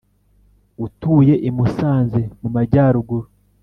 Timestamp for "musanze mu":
1.55-2.47